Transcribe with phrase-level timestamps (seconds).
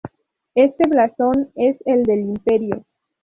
[0.55, 2.83] Este blasón es el del Imperio.